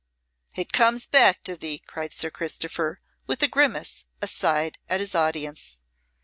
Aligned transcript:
"It 0.55 0.73
comes 0.73 1.05
back 1.05 1.43
to 1.43 1.55
thee," 1.55 1.77
cried 1.77 2.11
Sir 2.11 2.31
Christopher, 2.31 3.01
with 3.27 3.43
a 3.43 3.47
grimace 3.47 4.05
aside 4.19 4.79
at 4.89 4.99
his 4.99 5.13
audience. 5.13 5.83